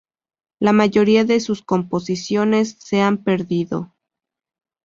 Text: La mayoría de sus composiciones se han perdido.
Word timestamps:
La 0.59 0.73
mayoría 0.73 1.25
de 1.25 1.39
sus 1.39 1.61
composiciones 1.61 2.75
se 2.79 3.01
han 3.01 3.19
perdido. 3.23 3.93